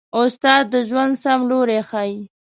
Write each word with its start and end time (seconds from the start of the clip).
استاد 0.21 0.63
د 0.73 0.75
ژوند 0.89 1.13
سم 1.23 1.39
لوری 1.49 1.79
ښيي. 1.89 2.17